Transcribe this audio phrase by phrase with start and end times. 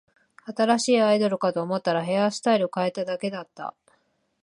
[0.47, 3.75] 新しいアイドルかと思ったら、ヘアスタイル変えただけだった